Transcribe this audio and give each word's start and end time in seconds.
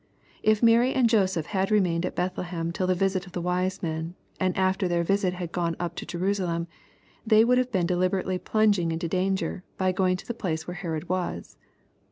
If 0.41 0.63
Mary 0.63 0.95
and 0.95 1.07
Joseph 1.07 1.45
had 1.45 1.69
remained 1.69 2.07
at 2.07 2.15
Bethlehem 2.15 2.71
till 2.71 2.87
the 2.87 2.95
visit 2.95 3.27
of 3.27 3.33
the 3.33 3.39
wise 3.41 3.83
men, 3.83 4.15
and 4.39 4.57
after 4.57 4.87
their 4.87 5.03
visit 5.03 5.35
had 5.35 5.51
gone 5.51 5.75
up 5.79 5.93
to 5.97 6.07
Jerusalem, 6.07 6.65
they 7.23 7.45
would 7.45 7.59
have 7.59 7.71
been 7.71 7.85
deliberately 7.85 8.39
plunging 8.39 8.91
into 8.91 9.07
danger, 9.07 9.63
by 9.77 9.91
going 9.91 10.17
to 10.17 10.25
the 10.25 10.33
place 10.33 10.65
where 10.67 10.73
Herod 10.77 11.07
was. 11.07 11.55